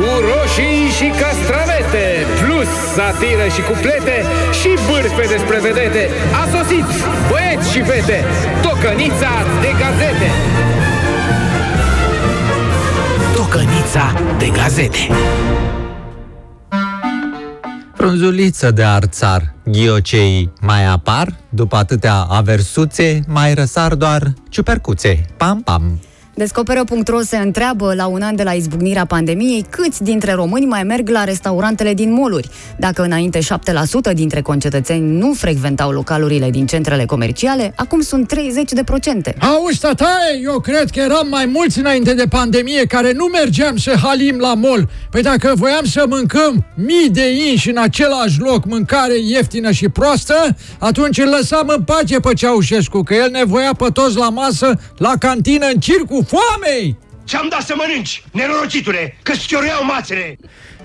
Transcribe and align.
Cu 0.00 0.12
roșii 0.30 0.82
și 0.98 1.08
castravete 1.20 2.06
Plus 2.40 2.70
satiră 2.96 3.46
și 3.54 3.62
cuplete 3.68 4.16
Și 4.58 4.70
bârfe 4.86 5.24
despre 5.34 5.58
vedete 5.66 6.02
A 6.42 6.44
sosit 6.54 6.88
băieți 7.30 7.70
și 7.72 7.80
fete 7.88 8.18
Tocănița 8.62 9.32
de 9.64 9.70
gazete 9.80 10.30
Tocănița 13.36 14.06
de 14.38 14.48
gazete 14.58 15.02
Frunzuliță 17.94 18.70
de 18.70 18.82
arțar, 18.82 19.54
ghiocei 19.64 20.50
mai 20.60 20.86
apar, 20.86 21.36
după 21.48 21.76
atâtea 21.76 22.14
aversuțe, 22.14 23.20
mai 23.26 23.54
răsar 23.54 23.94
doar 23.94 24.32
ciupercuțe. 24.48 25.24
Pam, 25.36 25.62
pam! 25.62 26.00
Descoperă.ro 26.40 27.20
se 27.20 27.36
întreabă 27.36 27.94
la 27.94 28.06
un 28.06 28.22
an 28.22 28.36
de 28.36 28.42
la 28.42 28.52
izbucnirea 28.52 29.04
pandemiei 29.04 29.66
câți 29.70 30.02
dintre 30.02 30.32
români 30.32 30.66
mai 30.66 30.82
merg 30.82 31.08
la 31.08 31.24
restaurantele 31.24 31.94
din 31.94 32.12
moluri. 32.12 32.48
Dacă 32.78 33.02
înainte 33.02 33.38
7% 33.38 33.42
dintre 34.14 34.40
concetățeni 34.40 35.18
nu 35.18 35.32
frecventau 35.32 35.90
localurile 35.90 36.50
din 36.50 36.66
centrele 36.66 37.04
comerciale, 37.04 37.72
acum 37.76 38.00
sunt 38.00 38.32
30%. 38.34 39.38
Auzi, 39.38 39.80
tataie, 39.80 40.40
eu 40.42 40.60
cred 40.60 40.90
că 40.90 41.00
eram 41.00 41.26
mai 41.28 41.46
mulți 41.46 41.78
înainte 41.78 42.14
de 42.14 42.24
pandemie 42.28 42.86
care 42.86 43.12
nu 43.12 43.24
mergeam 43.24 43.76
să 43.76 43.94
halim 44.02 44.38
la 44.38 44.54
mol. 44.54 44.88
Păi 45.10 45.22
dacă 45.22 45.52
voiam 45.56 45.84
să 45.84 46.04
mâncăm 46.08 46.64
mii 46.74 47.10
de 47.10 47.50
inși 47.50 47.70
în 47.70 47.78
același 47.78 48.40
loc, 48.40 48.64
mâncare 48.64 49.14
ieftină 49.18 49.70
și 49.70 49.88
proastă, 49.88 50.56
atunci 50.78 51.18
îl 51.18 51.28
lăsam 51.28 51.72
în 51.76 51.82
pace 51.82 52.20
pe 52.20 52.32
Ceaușescu, 52.32 53.02
că 53.02 53.14
el 53.14 53.30
ne 53.30 53.44
voia 53.44 53.72
pe 53.78 53.86
toți 53.92 54.16
la 54.16 54.28
masă, 54.28 54.80
la 54.96 55.12
cantină, 55.18 55.66
în 55.66 55.80
circu, 55.80 56.24
foamei! 56.30 56.98
Ce-am 57.24 57.48
dat 57.50 57.60
să 57.60 57.74
mănânci, 57.76 58.24
nenorocitule, 58.32 59.16
că-ți 59.22 59.46
cioreau 59.46 59.84
mațele! 59.84 60.36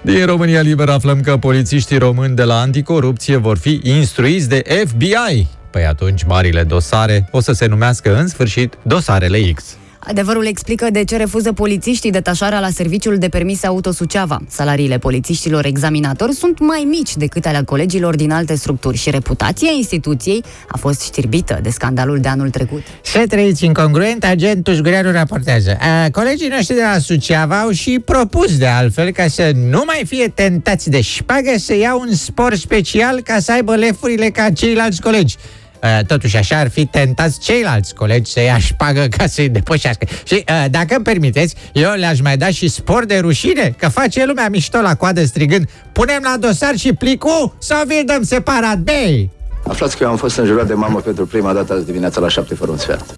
Din 0.00 0.26
România 0.26 0.60
Liber 0.60 0.88
aflăm 0.88 1.20
că 1.20 1.36
polițiștii 1.36 1.98
români 1.98 2.36
de 2.36 2.42
la 2.42 2.60
anticorupție 2.60 3.36
vor 3.36 3.58
fi 3.58 3.80
instruiți 3.82 4.48
de 4.48 4.84
FBI. 4.86 5.46
Păi 5.70 5.84
atunci 5.84 6.22
marile 6.22 6.62
dosare 6.62 7.28
o 7.30 7.40
să 7.40 7.52
se 7.52 7.66
numească 7.66 8.16
în 8.16 8.28
sfârșit 8.28 8.74
dosarele 8.82 9.52
X. 9.52 9.76
Adevărul 10.06 10.46
explică 10.46 10.86
de 10.92 11.04
ce 11.04 11.16
refuză 11.16 11.52
polițiștii 11.52 12.10
detașarea 12.10 12.60
la 12.60 12.70
serviciul 12.70 13.18
de 13.18 13.28
permise 13.28 13.66
auto 13.66 13.92
Suceava. 13.92 14.40
Salariile 14.48 14.98
polițiștilor 14.98 15.64
examinatori 15.64 16.32
sunt 16.32 16.58
mai 16.58 16.86
mici 16.88 17.16
decât 17.16 17.46
ale 17.46 17.62
colegilor 17.64 18.16
din 18.16 18.30
alte 18.30 18.54
structuri 18.54 18.96
și 18.96 19.10
reputația 19.10 19.70
instituției 19.76 20.44
a 20.68 20.76
fost 20.76 21.02
știrbită 21.02 21.58
de 21.62 21.70
scandalul 21.70 22.20
de 22.20 22.28
anul 22.28 22.50
trecut. 22.50 22.82
Să 23.02 23.24
trăiți 23.28 23.64
incongruent, 23.64 24.24
agentul 24.24 24.80
Gureanu 24.80 25.10
raportează. 25.10 25.76
A, 25.80 26.10
colegii 26.10 26.48
noștri 26.48 26.74
de 26.74 26.82
la 26.92 26.98
Suceava 26.98 27.60
au 27.60 27.70
și 27.70 27.98
propus 28.04 28.58
de 28.58 28.66
altfel 28.66 29.10
ca 29.10 29.26
să 29.26 29.52
nu 29.70 29.82
mai 29.86 30.02
fie 30.06 30.28
tentați 30.28 30.90
de 30.90 31.00
șpagă 31.00 31.50
să 31.56 31.74
iau 31.76 32.00
un 32.00 32.14
spor 32.14 32.54
special 32.54 33.20
ca 33.20 33.38
să 33.38 33.52
aibă 33.52 33.74
lefurile 33.74 34.30
ca 34.30 34.50
ceilalți 34.50 35.00
colegi. 35.00 35.36
Uh, 35.84 36.06
totuși 36.06 36.36
așa 36.36 36.58
ar 36.58 36.70
fi 36.70 36.86
tentați 36.86 37.40
ceilalți 37.40 37.94
colegi 37.94 38.32
să 38.32 38.40
ia 38.40 38.58
șpagă 38.58 39.06
ca 39.16 39.26
să-i 39.26 39.48
depășească. 39.48 40.06
Și 40.24 40.34
uh, 40.34 40.64
dacă 40.70 40.94
îmi 40.94 41.04
permiteți, 41.04 41.54
eu 41.72 41.92
le-aș 41.92 42.20
mai 42.20 42.36
da 42.36 42.50
și 42.50 42.68
spor 42.68 43.04
de 43.04 43.18
rușine, 43.18 43.74
că 43.78 43.88
face 43.88 44.24
lumea 44.24 44.48
mișto 44.48 44.80
la 44.80 44.94
coadă 44.94 45.24
strigând 45.24 45.68
Punem 45.92 46.20
la 46.22 46.36
dosar 46.40 46.76
și 46.76 46.92
plicul 46.92 47.56
sau 47.58 47.84
vi 47.86 48.02
dăm 48.06 48.22
separat, 48.22 48.78
bei! 48.78 49.30
Aflați 49.66 49.96
că 49.96 50.02
eu 50.02 50.10
am 50.10 50.16
fost 50.16 50.36
înjurat 50.36 50.66
de 50.66 50.74
mamă 50.74 51.00
pentru 51.00 51.26
prima 51.26 51.52
dată 51.52 51.72
azi 51.72 51.84
dimineața 51.84 52.20
la 52.20 52.28
șapte 52.28 52.54
fără 52.54 52.70
un 52.70 52.78
sfert. 52.78 53.16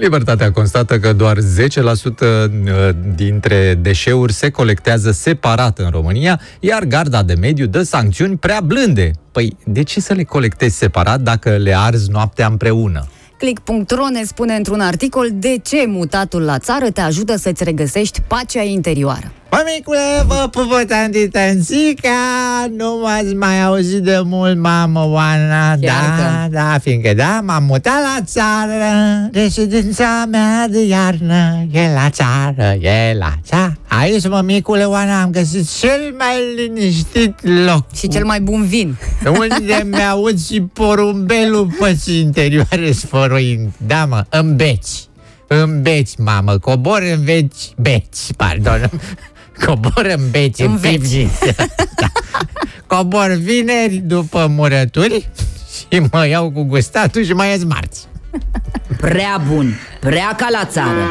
Libertatea 0.00 0.50
constată 0.52 0.98
că 0.98 1.12
doar 1.12 1.36
10% 1.36 1.40
dintre 3.14 3.78
deșeuri 3.80 4.32
se 4.32 4.50
colectează 4.50 5.10
separat 5.10 5.78
în 5.78 5.90
România, 5.90 6.40
iar 6.60 6.84
garda 6.84 7.22
de 7.22 7.34
mediu 7.40 7.66
dă 7.66 7.82
sancțiuni 7.82 8.36
prea 8.36 8.60
blânde. 8.60 9.10
Păi, 9.32 9.56
de 9.64 9.82
ce 9.82 10.00
să 10.00 10.12
le 10.12 10.22
colectezi 10.22 10.76
separat 10.76 11.20
dacă 11.20 11.50
le 11.56 11.76
arzi 11.76 12.10
noaptea 12.10 12.46
împreună? 12.46 13.06
Click.ro 13.40 14.08
ne 14.08 14.22
spune 14.24 14.54
într-un 14.54 14.80
articol 14.80 15.28
de 15.32 15.56
ce 15.62 15.84
mutatul 15.86 16.42
la 16.42 16.58
țară 16.58 16.90
te 16.90 17.00
ajută 17.00 17.36
să-ți 17.36 17.64
regăsești 17.64 18.20
pacea 18.26 18.62
interioară. 18.62 19.32
Mămicule, 19.50 20.24
vă 20.26 20.48
pupă 20.50 20.84
tanti 20.88 21.28
Tanțica, 21.28 22.08
nu 22.76 23.00
m-ați 23.02 23.34
mai 23.34 23.62
auzit 23.62 24.02
de 24.02 24.20
mult, 24.24 24.58
mamă 24.58 25.06
Oana, 25.08 25.76
da, 25.76 25.88
că. 26.16 26.48
da, 26.50 26.78
fiindcă 26.82 27.14
da, 27.14 27.40
m-am 27.44 27.64
mutat 27.64 28.02
la 28.02 28.24
țară, 28.24 29.28
reședința 29.32 30.24
mea 30.30 30.68
de 30.68 30.84
iarnă, 30.84 31.66
e 31.72 31.92
la 31.94 32.10
țară, 32.10 32.72
e 32.80 33.14
la 33.18 33.32
țară. 33.44 33.69
Aici, 34.00 34.28
mămicule 34.28 34.84
Oana, 34.84 35.22
am 35.22 35.30
găsit 35.30 35.78
cel 35.78 36.14
mai 36.18 36.36
liniștit 36.56 37.34
loc. 37.64 37.84
Și 37.94 38.08
cel 38.08 38.24
mai 38.24 38.40
bun 38.40 38.66
vin. 38.66 38.96
Unde 39.38 39.82
mi-aud 39.90 40.44
și 40.44 40.60
porumbelul 40.72 41.74
pății 41.78 42.20
interioare 42.20 42.92
sfăruind. 42.92 43.72
Da, 43.86 44.04
mă, 44.06 44.24
în 44.28 44.56
beci. 44.56 44.88
În 45.46 45.82
beci, 45.82 46.10
mamă, 46.18 46.58
cobor 46.58 47.02
în 47.14 47.24
veci, 47.24 47.70
beci, 47.76 48.32
pardon. 48.36 48.90
Cobor 49.66 50.14
în 50.16 50.30
beci, 50.30 50.58
în, 50.58 50.70
În 50.70 50.76
veci. 50.76 50.90
pivniță. 50.92 51.54
Da. 51.96 52.06
Cobor 52.96 53.30
vineri 53.30 53.94
după 54.04 54.46
murături 54.46 55.28
și 55.90 56.00
mă 56.12 56.26
iau 56.26 56.50
cu 56.50 56.62
gustatul 56.62 57.24
și 57.24 57.32
mai 57.32 57.50
ies 57.50 57.64
marți. 57.64 58.06
Prea 59.00 59.42
bun, 59.48 59.74
prea 60.00 60.34
ca 60.36 60.48
la 60.50 60.64
țară. 60.64 61.10